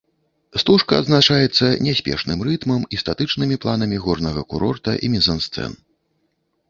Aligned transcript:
Стужка 0.61 0.93
адзначаецца 1.01 1.65
няспешным 1.89 2.41
рытмам 2.49 2.81
і 2.97 3.01
статычнымі 3.03 3.55
планамі 3.67 3.97
горнага 4.07 4.41
курорта 4.55 4.91
і 5.05 5.15
мізансцэн. 5.17 5.71